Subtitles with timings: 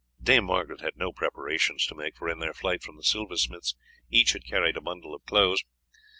[0.19, 3.75] Dame Margaret had no preparations to make, for in their flight from the silversmith's
[4.09, 5.63] each had carried a bundle of clothes.